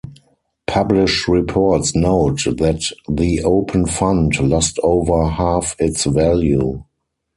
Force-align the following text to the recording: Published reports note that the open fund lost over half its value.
Published 0.65 1.27
reports 1.27 1.93
note 1.93 2.45
that 2.45 2.91
the 3.07 3.43
open 3.43 3.85
fund 3.85 4.35
lost 4.39 4.79
over 4.81 5.29
half 5.29 5.75
its 5.77 6.05
value. 6.05 6.83